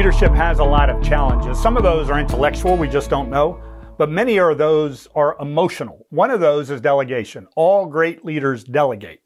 Leadership 0.00 0.32
has 0.32 0.60
a 0.60 0.64
lot 0.64 0.88
of 0.88 1.04
challenges. 1.04 1.60
Some 1.60 1.76
of 1.76 1.82
those 1.82 2.08
are 2.08 2.18
intellectual, 2.18 2.74
we 2.74 2.88
just 2.88 3.10
don't 3.10 3.28
know, 3.28 3.60
but 3.98 4.08
many 4.08 4.38
of 4.38 4.56
those 4.56 5.06
are 5.14 5.36
emotional. 5.42 6.06
One 6.08 6.30
of 6.30 6.40
those 6.40 6.70
is 6.70 6.80
delegation. 6.80 7.46
All 7.54 7.84
great 7.84 8.24
leaders 8.24 8.64
delegate. 8.64 9.20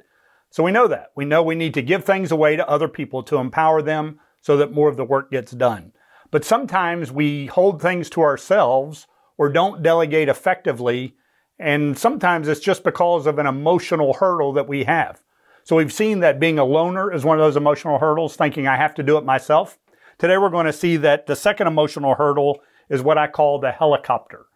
So 0.51 0.65
we 0.65 0.73
know 0.73 0.89
that. 0.89 1.13
We 1.15 1.27
know 1.27 1.45
we 1.45 1.55
need 1.55 1.75
to 1.75 1.83
give 1.83 2.05
things 2.05 2.33
away 2.33 2.57
to 2.57 2.69
other 2.69 2.89
people 2.89 3.23
to 3.23 3.37
empower 3.37 3.83
them 3.83 4.19
so 4.41 4.57
that 4.57 4.73
more 4.73 4.89
of 4.89 4.97
the 4.97 5.05
work 5.05 5.31
gets 5.31 5.53
done. 5.53 5.93
But 6.33 6.45
sometimes 6.45 7.13
we 7.13 7.47
hold 7.47 7.81
things 7.81 8.11
to 8.11 8.23
ourselves 8.23 9.07
or 9.39 9.51
don't 9.51 9.81
delegate 9.81 10.29
effectively. 10.29 11.15
And 11.57 11.97
sometimes 11.97 12.49
it's 12.49 12.59
just 12.59 12.83
because 12.83 13.29
of 13.29 13.39
an 13.39 13.47
emotional 13.47 14.15
hurdle 14.15 14.53
that 14.55 14.67
we 14.67 14.83
have. 14.83 15.23
So 15.63 15.77
we've 15.77 15.93
seen 15.93 16.19
that 16.19 16.41
being 16.41 16.59
a 16.59 16.65
loner 16.65 17.13
is 17.13 17.25
one 17.25 17.39
of 17.39 17.45
those 17.45 17.57
emotional 17.57 18.01
hurdles, 18.01 18.35
thinking 18.35 18.67
I 18.67 18.77
have 18.77 18.97
to 18.97 19.05
do 19.05 19.17
it 19.19 19.25
myself. 19.25 19.79
Today 20.19 20.39
we're 20.39 20.51
going 20.51 20.67
to 20.67 20.73
see 20.73 20.97
that 20.99 21.27
the 21.27 21.37
second 21.37 21.67
emotional 21.67 22.15
hurdle 22.15 22.61
is 22.89 23.03
what 23.03 23.19
I 23.19 23.27
call 23.27 23.59
the 23.59 23.73
helicopter. 23.73 24.47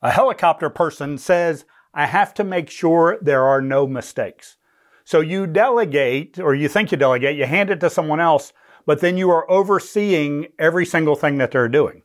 A 0.00 0.10
helicopter 0.10 0.70
person 0.70 1.18
says, 1.18 1.64
I 1.94 2.06
have 2.06 2.34
to 2.34 2.44
make 2.44 2.70
sure 2.70 3.18
there 3.20 3.44
are 3.44 3.60
no 3.60 3.86
mistakes. 3.86 4.56
So 5.04 5.20
you 5.20 5.46
delegate, 5.46 6.38
or 6.38 6.54
you 6.54 6.68
think 6.68 6.92
you 6.92 6.98
delegate, 6.98 7.36
you 7.36 7.44
hand 7.44 7.70
it 7.70 7.80
to 7.80 7.90
someone 7.90 8.20
else, 8.20 8.52
but 8.86 9.00
then 9.00 9.16
you 9.16 9.30
are 9.30 9.50
overseeing 9.50 10.48
every 10.58 10.86
single 10.86 11.16
thing 11.16 11.38
that 11.38 11.50
they're 11.50 11.68
doing. 11.68 12.02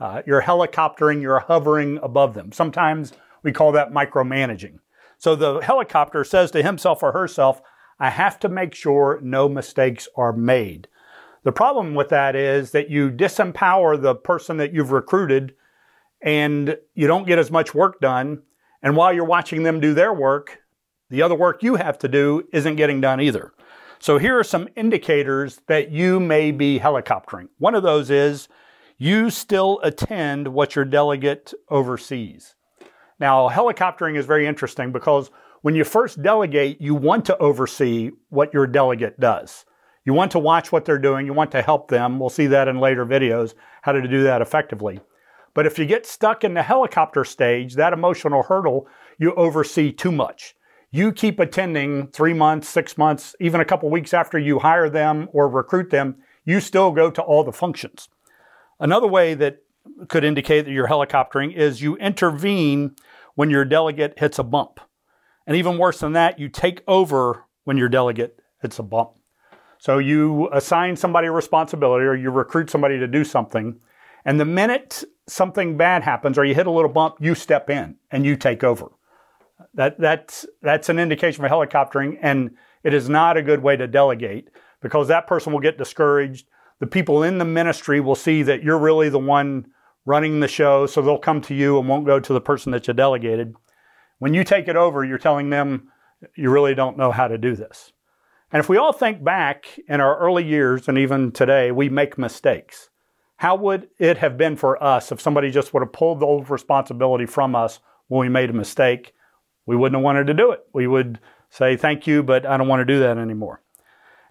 Uh, 0.00 0.22
you're 0.26 0.42
helicoptering, 0.42 1.20
you're 1.20 1.40
hovering 1.40 1.98
above 2.02 2.34
them. 2.34 2.52
Sometimes 2.52 3.12
we 3.42 3.52
call 3.52 3.72
that 3.72 3.92
micromanaging. 3.92 4.78
So 5.18 5.34
the 5.34 5.60
helicopter 5.60 6.24
says 6.24 6.50
to 6.52 6.62
himself 6.62 7.02
or 7.02 7.12
herself, 7.12 7.60
I 7.98 8.10
have 8.10 8.38
to 8.40 8.48
make 8.48 8.74
sure 8.74 9.18
no 9.22 9.48
mistakes 9.48 10.08
are 10.16 10.32
made. 10.32 10.88
The 11.48 11.52
problem 11.52 11.94
with 11.94 12.10
that 12.10 12.36
is 12.36 12.72
that 12.72 12.90
you 12.90 13.10
disempower 13.10 13.98
the 13.98 14.14
person 14.14 14.58
that 14.58 14.74
you've 14.74 14.92
recruited 14.92 15.54
and 16.20 16.76
you 16.94 17.06
don't 17.06 17.26
get 17.26 17.38
as 17.38 17.50
much 17.50 17.74
work 17.74 18.02
done. 18.02 18.42
And 18.82 18.94
while 18.94 19.14
you're 19.14 19.24
watching 19.24 19.62
them 19.62 19.80
do 19.80 19.94
their 19.94 20.12
work, 20.12 20.58
the 21.08 21.22
other 21.22 21.34
work 21.34 21.62
you 21.62 21.76
have 21.76 21.98
to 22.00 22.06
do 22.08 22.46
isn't 22.52 22.76
getting 22.76 23.00
done 23.00 23.22
either. 23.22 23.54
So 23.98 24.18
here 24.18 24.38
are 24.38 24.44
some 24.44 24.68
indicators 24.76 25.62
that 25.68 25.90
you 25.90 26.20
may 26.20 26.50
be 26.50 26.78
helicoptering. 26.78 27.48
One 27.56 27.74
of 27.74 27.82
those 27.82 28.10
is 28.10 28.48
you 28.98 29.30
still 29.30 29.80
attend 29.82 30.48
what 30.48 30.76
your 30.76 30.84
delegate 30.84 31.54
oversees. 31.70 32.56
Now, 33.18 33.48
helicoptering 33.48 34.18
is 34.18 34.26
very 34.26 34.46
interesting 34.46 34.92
because 34.92 35.30
when 35.62 35.74
you 35.74 35.84
first 35.84 36.22
delegate, 36.22 36.78
you 36.82 36.94
want 36.94 37.24
to 37.24 37.38
oversee 37.38 38.10
what 38.28 38.52
your 38.52 38.66
delegate 38.66 39.18
does. 39.18 39.64
You 40.08 40.14
want 40.14 40.32
to 40.32 40.38
watch 40.38 40.72
what 40.72 40.84
they're 40.84 40.98
doing. 40.98 41.26
You 41.26 41.34
want 41.34 41.52
to 41.52 41.62
help 41.62 41.88
them. 41.88 42.18
We'll 42.18 42.30
see 42.30 42.46
that 42.46 42.66
in 42.66 42.80
later 42.80 43.04
videos, 43.04 43.54
how 43.82 43.92
to 43.92 44.08
do 44.08 44.22
that 44.22 44.40
effectively. 44.40 45.00
But 45.54 45.66
if 45.66 45.78
you 45.78 45.86
get 45.86 46.06
stuck 46.06 46.44
in 46.44 46.54
the 46.54 46.62
helicopter 46.62 47.24
stage, 47.24 47.74
that 47.74 47.92
emotional 47.92 48.42
hurdle, 48.44 48.88
you 49.18 49.34
oversee 49.34 49.92
too 49.92 50.12
much 50.12 50.54
you 50.90 51.12
keep 51.12 51.38
attending 51.38 52.08
three 52.08 52.32
months, 52.32 52.68
six 52.68 52.96
months, 52.96 53.36
even 53.40 53.60
a 53.60 53.64
couple 53.64 53.90
weeks 53.90 54.14
after 54.14 54.38
you 54.38 54.58
hire 54.58 54.88
them 54.88 55.28
or 55.32 55.48
recruit 55.48 55.90
them, 55.90 56.16
you 56.44 56.60
still 56.60 56.92
go 56.92 57.10
to 57.10 57.22
all 57.22 57.44
the 57.44 57.52
functions. 57.52 58.08
Another 58.80 59.06
way 59.06 59.34
that 59.34 59.58
could 60.08 60.24
indicate 60.24 60.64
that 60.64 60.70
you're 60.70 60.88
helicoptering 60.88 61.54
is 61.54 61.82
you 61.82 61.96
intervene 61.96 62.94
when 63.34 63.50
your 63.50 63.64
delegate 63.64 64.18
hits 64.18 64.38
a 64.38 64.42
bump. 64.42 64.80
And 65.46 65.56
even 65.56 65.78
worse 65.78 66.00
than 66.00 66.12
that, 66.12 66.38
you 66.38 66.48
take 66.48 66.82
over 66.86 67.44
when 67.64 67.76
your 67.76 67.88
delegate 67.88 68.40
hits 68.62 68.78
a 68.78 68.82
bump. 68.82 69.17
So 69.78 69.98
you 69.98 70.48
assign 70.52 70.96
somebody 70.96 71.28
a 71.28 71.32
responsibility 71.32 72.04
or 72.04 72.14
you 72.14 72.30
recruit 72.30 72.70
somebody 72.70 72.98
to 72.98 73.06
do 73.06 73.24
something. 73.24 73.78
And 74.24 74.38
the 74.38 74.44
minute 74.44 75.04
something 75.26 75.76
bad 75.76 76.02
happens 76.02 76.36
or 76.36 76.44
you 76.44 76.54
hit 76.54 76.66
a 76.66 76.70
little 76.70 76.90
bump, 76.90 77.16
you 77.20 77.34
step 77.34 77.70
in 77.70 77.96
and 78.10 78.26
you 78.26 78.36
take 78.36 78.64
over. 78.64 78.90
That, 79.74 79.98
that's, 79.98 80.46
that's 80.62 80.88
an 80.88 80.98
indication 80.98 81.44
of 81.44 81.50
helicoptering, 81.50 82.18
and 82.20 82.50
it 82.82 82.94
is 82.94 83.08
not 83.08 83.36
a 83.36 83.42
good 83.42 83.62
way 83.62 83.76
to 83.76 83.86
delegate 83.86 84.48
because 84.80 85.08
that 85.08 85.26
person 85.26 85.52
will 85.52 85.60
get 85.60 85.78
discouraged. 85.78 86.46
The 86.80 86.86
people 86.86 87.22
in 87.22 87.38
the 87.38 87.44
ministry 87.44 88.00
will 88.00 88.14
see 88.14 88.42
that 88.44 88.62
you're 88.62 88.78
really 88.78 89.08
the 89.08 89.18
one 89.18 89.66
running 90.04 90.40
the 90.40 90.48
show, 90.48 90.86
so 90.86 91.02
they'll 91.02 91.18
come 91.18 91.40
to 91.42 91.54
you 91.54 91.78
and 91.78 91.88
won't 91.88 92.06
go 92.06 92.18
to 92.18 92.32
the 92.32 92.40
person 92.40 92.72
that 92.72 92.88
you 92.88 92.94
delegated. 92.94 93.54
When 94.18 94.34
you 94.34 94.42
take 94.42 94.68
it 94.68 94.76
over, 94.76 95.04
you're 95.04 95.18
telling 95.18 95.50
them 95.50 95.88
you 96.34 96.50
really 96.50 96.74
don't 96.74 96.96
know 96.96 97.12
how 97.12 97.28
to 97.28 97.38
do 97.38 97.54
this. 97.54 97.92
And 98.52 98.60
if 98.60 98.68
we 98.68 98.78
all 98.78 98.92
think 98.92 99.22
back 99.22 99.78
in 99.88 100.00
our 100.00 100.18
early 100.18 100.44
years 100.44 100.88
and 100.88 100.96
even 100.96 101.32
today, 101.32 101.70
we 101.70 101.88
make 101.88 102.16
mistakes. 102.16 102.88
How 103.36 103.54
would 103.56 103.88
it 103.98 104.18
have 104.18 104.36
been 104.36 104.56
for 104.56 104.82
us 104.82 105.12
if 105.12 105.20
somebody 105.20 105.50
just 105.50 105.72
would 105.72 105.82
have 105.82 105.92
pulled 105.92 106.20
the 106.20 106.26
responsibility 106.26 107.26
from 107.26 107.54
us 107.54 107.80
when 108.08 108.20
we 108.20 108.28
made 108.28 108.50
a 108.50 108.54
mistake 108.54 109.12
we 109.68 109.76
wouldn't 109.76 109.98
have 109.98 110.04
wanted 110.04 110.26
to 110.28 110.34
do 110.34 110.50
it. 110.50 110.66
We 110.72 110.86
would 110.86 111.20
say, 111.50 111.76
thank 111.76 112.06
you, 112.06 112.22
but 112.22 112.46
I 112.46 112.56
don't 112.56 112.68
want 112.68 112.80
to 112.80 112.86
do 112.86 113.00
that 113.00 113.18
anymore. 113.18 113.60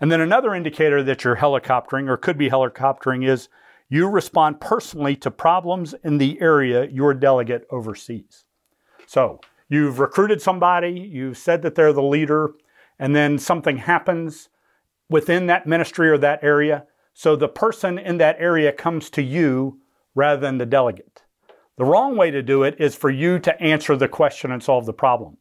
And 0.01 0.11
then 0.11 0.19
another 0.19 0.56
indicator 0.56 1.03
that 1.03 1.23
you're 1.23 1.35
helicoptering 1.35 2.09
or 2.09 2.17
could 2.17 2.39
be 2.39 2.50
helicoptering 2.50 3.27
is 3.27 3.47
you 3.88 4.09
respond 4.09 4.59
personally 4.59 5.16
to 5.17 5.29
problems 5.29 5.94
in 6.03 6.17
the 6.17 6.41
area 6.41 6.88
your 6.88 7.13
delegate 7.13 7.67
oversees. 7.69 8.45
So 9.06 9.39
you've 9.69 10.00
recruited 10.00 10.41
somebody, 10.41 10.89
you've 10.89 11.38
said 11.38 11.61
that 11.61 11.75
they're 11.75 11.94
the 11.94 12.01
leader, 12.01 12.53
and 12.99 13.15
then 13.15 13.37
something 13.37 13.77
happens 13.77 14.49
within 15.09 15.47
that 15.47 15.67
ministry 15.67 16.09
or 16.09 16.17
that 16.17 16.43
area. 16.43 16.85
So 17.13 17.35
the 17.35 17.47
person 17.47 17.97
in 17.97 18.17
that 18.17 18.37
area 18.39 18.71
comes 18.71 19.09
to 19.11 19.21
you 19.21 19.79
rather 20.15 20.39
than 20.39 20.57
the 20.57 20.65
delegate. 20.65 21.23
The 21.77 21.85
wrong 21.85 22.17
way 22.17 22.31
to 22.31 22.41
do 22.41 22.63
it 22.63 22.75
is 22.79 22.95
for 22.95 23.09
you 23.09 23.39
to 23.39 23.61
answer 23.61 23.95
the 23.95 24.07
question 24.07 24.51
and 24.51 24.63
solve 24.63 24.85
the 24.85 24.93
problem. 24.93 25.37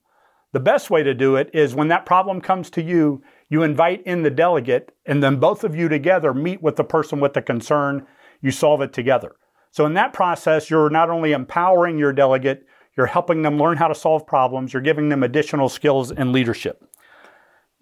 The 0.52 0.60
best 0.60 0.90
way 0.90 1.02
to 1.02 1.14
do 1.14 1.36
it 1.36 1.50
is 1.52 1.74
when 1.74 1.88
that 1.88 2.06
problem 2.06 2.40
comes 2.40 2.70
to 2.70 2.82
you, 2.82 3.22
you 3.48 3.62
invite 3.62 4.02
in 4.04 4.22
the 4.22 4.30
delegate, 4.30 4.92
and 5.04 5.22
then 5.22 5.36
both 5.36 5.64
of 5.64 5.74
you 5.74 5.88
together 5.88 6.32
meet 6.32 6.62
with 6.62 6.76
the 6.76 6.84
person 6.84 7.20
with 7.20 7.34
the 7.34 7.42
concern. 7.42 8.06
You 8.40 8.50
solve 8.50 8.80
it 8.80 8.92
together. 8.92 9.36
So, 9.70 9.84
in 9.84 9.94
that 9.94 10.14
process, 10.14 10.70
you're 10.70 10.88
not 10.88 11.10
only 11.10 11.32
empowering 11.32 11.98
your 11.98 12.12
delegate, 12.12 12.66
you're 12.96 13.06
helping 13.06 13.42
them 13.42 13.58
learn 13.58 13.76
how 13.76 13.88
to 13.88 13.94
solve 13.94 14.26
problems, 14.26 14.72
you're 14.72 14.80
giving 14.80 15.10
them 15.10 15.22
additional 15.22 15.68
skills 15.68 16.10
in 16.10 16.32
leadership. 16.32 16.85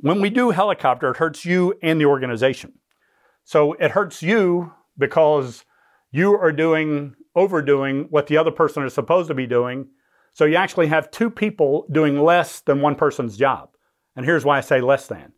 When 0.05 0.21
we 0.21 0.29
do 0.29 0.51
helicopter, 0.51 1.11
it 1.11 1.17
hurts 1.17 1.47
you 1.47 1.75
and 1.83 1.99
the 1.99 2.05
organization. 2.05 2.75
So, 3.45 3.73
it 3.75 3.91
hurts 3.93 4.23
you 4.23 4.73
because 4.99 5.65
you 6.11 6.35
are 6.39 6.53
doing 6.53 7.17
overdoing 7.35 8.07
what 8.11 8.27
the 8.27 8.37
other 8.37 8.51
person 8.51 8.85
is 8.85 8.95
supposed 8.95 9.29
to 9.29 9.35
be 9.35 9.47
doing. 9.47 9.89
So 10.35 10.45
you 10.45 10.57
actually 10.57 10.89
have 10.89 11.11
two 11.11 11.31
people 11.31 11.87
doing 11.91 12.21
less 12.21 12.61
than 12.61 12.81
one 12.81 12.95
person's 12.95 13.37
job. 13.37 13.71
And 14.15 14.25
here's 14.25 14.45
why 14.45 14.59
I 14.59 14.61
say 14.61 14.81
less 14.81 15.07
than. 15.07 15.33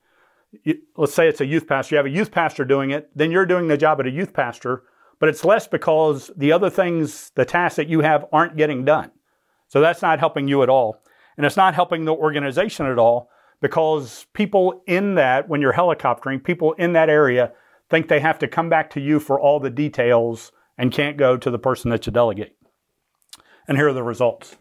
You, 0.64 0.78
let's 0.96 1.14
say 1.14 1.28
it's 1.28 1.40
a 1.40 1.46
youth 1.46 1.66
pastor. 1.66 1.94
You 1.94 1.96
have 1.98 2.06
a 2.06 2.10
youth 2.10 2.30
pastor 2.30 2.64
doing 2.64 2.90
it, 2.90 3.08
then 3.14 3.30
you're 3.30 3.46
doing 3.46 3.68
the 3.68 3.76
job 3.76 4.00
of 4.00 4.06
a 4.06 4.10
youth 4.10 4.32
pastor, 4.32 4.82
but 5.18 5.28
it's 5.28 5.44
less 5.44 5.66
because 5.66 6.30
the 6.36 6.52
other 6.52 6.70
things, 6.70 7.30
the 7.34 7.44
tasks 7.44 7.76
that 7.76 7.88
you 7.88 8.00
have 8.00 8.26
aren't 8.32 8.56
getting 8.56 8.84
done. 8.84 9.10
So 9.68 9.80
that's 9.80 10.02
not 10.02 10.18
helping 10.18 10.48
you 10.48 10.62
at 10.62 10.68
all. 10.68 11.02
And 11.36 11.44
it's 11.44 11.56
not 11.56 11.74
helping 11.74 12.04
the 12.04 12.14
organization 12.14 12.86
at 12.86 12.98
all 12.98 13.30
because 13.60 14.26
people 14.32 14.82
in 14.86 15.14
that, 15.14 15.48
when 15.48 15.60
you're 15.60 15.72
helicoptering, 15.72 16.42
people 16.42 16.72
in 16.74 16.92
that 16.92 17.08
area 17.08 17.52
think 17.88 18.08
they 18.08 18.20
have 18.20 18.38
to 18.40 18.48
come 18.48 18.68
back 18.68 18.90
to 18.90 19.00
you 19.00 19.20
for 19.20 19.40
all 19.40 19.60
the 19.60 19.70
details 19.70 20.52
and 20.78 20.92
can't 20.92 21.16
go 21.16 21.36
to 21.36 21.50
the 21.50 21.58
person 21.58 21.90
that 21.90 22.06
you 22.06 22.12
delegate. 22.12 22.56
And 23.68 23.76
here 23.76 23.88
are 23.88 23.92
the 23.92 24.02
results. 24.02 24.56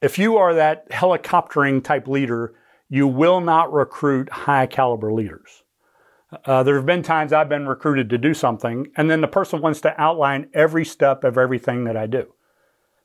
If 0.00 0.18
you 0.18 0.36
are 0.36 0.54
that 0.54 0.88
helicoptering 0.90 1.82
type 1.82 2.08
leader, 2.08 2.54
you 2.88 3.06
will 3.06 3.40
not 3.40 3.72
recruit 3.72 4.30
high 4.30 4.66
caliber 4.66 5.12
leaders. 5.12 5.62
Uh, 6.44 6.62
there 6.62 6.76
have 6.76 6.86
been 6.86 7.02
times 7.02 7.32
I've 7.32 7.48
been 7.48 7.68
recruited 7.68 8.10
to 8.10 8.18
do 8.18 8.34
something, 8.34 8.88
and 8.96 9.10
then 9.10 9.20
the 9.20 9.28
person 9.28 9.60
wants 9.60 9.80
to 9.82 10.00
outline 10.00 10.50
every 10.54 10.84
step 10.84 11.24
of 11.24 11.38
everything 11.38 11.84
that 11.84 11.96
I 11.96 12.06
do. 12.06 12.32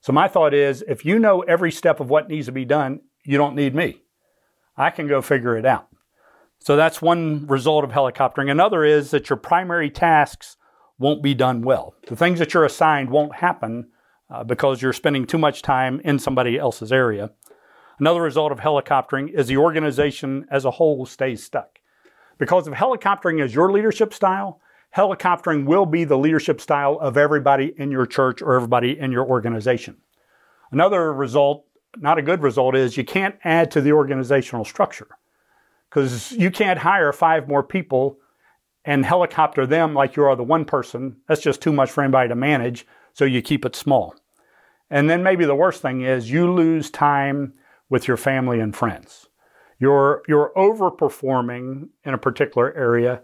So 0.01 0.11
my 0.11 0.27
thought 0.27 0.53
is 0.53 0.83
if 0.87 1.05
you 1.05 1.19
know 1.19 1.41
every 1.41 1.71
step 1.71 1.99
of 1.99 2.09
what 2.09 2.29
needs 2.29 2.47
to 2.47 2.51
be 2.51 2.65
done, 2.65 3.01
you 3.23 3.37
don't 3.37 3.55
need 3.55 3.75
me. 3.75 4.01
I 4.81 4.89
can 4.89 5.07
go 5.07 5.21
figure 5.21 5.57
it 5.57 5.65
out. 5.65 5.87
So 6.59 6.75
that's 6.75 7.01
one 7.01 7.47
result 7.47 7.83
of 7.83 7.91
helicoptering. 7.91 8.51
Another 8.51 8.83
is 8.83 9.11
that 9.11 9.29
your 9.29 9.37
primary 9.37 9.89
tasks 9.89 10.57
won't 10.99 11.23
be 11.23 11.33
done 11.33 11.61
well. 11.61 11.95
The 12.07 12.15
things 12.15 12.39
that 12.39 12.53
you're 12.53 12.65
assigned 12.65 13.09
won't 13.09 13.35
happen 13.35 13.89
uh, 14.29 14.43
because 14.43 14.81
you're 14.81 14.93
spending 14.93 15.25
too 15.25 15.39
much 15.39 15.61
time 15.61 15.99
in 16.03 16.19
somebody 16.19 16.57
else's 16.57 16.91
area. 16.91 17.31
Another 17.99 18.21
result 18.21 18.51
of 18.51 18.59
helicoptering 18.59 19.31
is 19.31 19.47
the 19.47 19.57
organization 19.57 20.45
as 20.49 20.65
a 20.65 20.71
whole 20.71 21.05
stays 21.05 21.43
stuck. 21.43 21.79
Because 22.37 22.67
if 22.67 22.73
helicoptering 22.73 23.43
is 23.43 23.53
your 23.53 23.71
leadership 23.71 24.13
style, 24.13 24.61
helicoptering 24.95 25.65
will 25.65 25.85
be 25.85 26.03
the 26.03 26.17
leadership 26.17 26.59
style 26.61 26.97
of 26.99 27.17
everybody 27.17 27.73
in 27.77 27.91
your 27.91 28.05
church 28.05 28.41
or 28.41 28.55
everybody 28.55 28.97
in 28.99 29.11
your 29.11 29.25
organization. 29.25 29.97
Another 30.71 31.13
result, 31.13 31.65
not 31.97 32.17
a 32.17 32.21
good 32.21 32.41
result, 32.41 32.75
is 32.75 32.97
you 32.97 33.03
can't 33.03 33.35
add 33.43 33.71
to 33.71 33.81
the 33.81 33.91
organizational 33.91 34.65
structure 34.65 35.07
because 35.89 36.31
you 36.31 36.51
can't 36.51 36.79
hire 36.79 37.11
five 37.11 37.47
more 37.47 37.63
people 37.63 38.17
and 38.85 39.05
helicopter 39.05 39.65
them 39.67 39.93
like 39.93 40.15
you 40.15 40.23
are 40.23 40.35
the 40.35 40.43
one 40.43 40.65
person. 40.65 41.17
That's 41.27 41.41
just 41.41 41.61
too 41.61 41.73
much 41.73 41.91
for 41.91 42.03
anybody 42.03 42.29
to 42.29 42.35
manage, 42.35 42.87
so 43.13 43.25
you 43.25 43.41
keep 43.41 43.65
it 43.65 43.75
small. 43.75 44.15
And 44.89 45.09
then 45.09 45.23
maybe 45.23 45.45
the 45.45 45.55
worst 45.55 45.81
thing 45.81 46.01
is 46.01 46.31
you 46.31 46.51
lose 46.51 46.89
time 46.89 47.53
with 47.89 48.07
your 48.07 48.17
family 48.17 48.59
and 48.59 48.75
friends. 48.75 49.27
You're, 49.79 50.21
you're 50.27 50.51
overperforming 50.55 51.89
in 52.03 52.13
a 52.13 52.17
particular 52.17 52.73
area, 52.75 53.21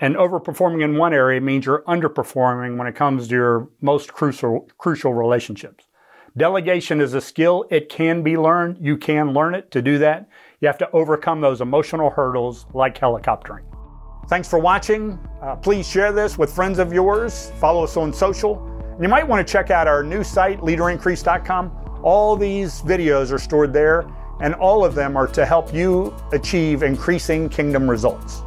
and 0.00 0.14
overperforming 0.14 0.84
in 0.84 0.96
one 0.96 1.12
area 1.12 1.40
means 1.40 1.66
you're 1.66 1.82
underperforming 1.82 2.76
when 2.76 2.86
it 2.86 2.94
comes 2.94 3.28
to 3.28 3.34
your 3.34 3.68
most 3.80 4.12
crucial, 4.12 4.68
crucial 4.78 5.12
relationships. 5.12 5.87
Delegation 6.36 7.00
is 7.00 7.14
a 7.14 7.20
skill. 7.20 7.64
It 7.70 7.88
can 7.88 8.22
be 8.22 8.36
learned. 8.36 8.78
You 8.80 8.96
can 8.96 9.32
learn 9.32 9.54
it. 9.54 9.70
To 9.72 9.82
do 9.82 9.98
that, 9.98 10.28
you 10.60 10.68
have 10.68 10.78
to 10.78 10.90
overcome 10.92 11.40
those 11.40 11.60
emotional 11.60 12.10
hurdles 12.10 12.66
like 12.74 12.98
helicoptering. 12.98 13.62
Thanks 14.28 14.48
for 14.48 14.58
watching. 14.58 15.18
Uh, 15.40 15.56
please 15.56 15.88
share 15.88 16.12
this 16.12 16.36
with 16.36 16.52
friends 16.52 16.78
of 16.78 16.92
yours. 16.92 17.50
Follow 17.58 17.84
us 17.84 17.96
on 17.96 18.12
social. 18.12 18.58
And 18.92 19.02
you 19.02 19.08
might 19.08 19.26
want 19.26 19.46
to 19.46 19.50
check 19.50 19.70
out 19.70 19.88
our 19.88 20.02
new 20.02 20.22
site, 20.22 20.60
leaderincrease.com. 20.60 22.00
All 22.02 22.36
these 22.36 22.82
videos 22.82 23.32
are 23.32 23.38
stored 23.38 23.72
there, 23.72 24.06
and 24.40 24.54
all 24.54 24.84
of 24.84 24.94
them 24.94 25.16
are 25.16 25.26
to 25.28 25.46
help 25.46 25.72
you 25.72 26.14
achieve 26.32 26.82
increasing 26.82 27.48
kingdom 27.48 27.88
results. 27.88 28.42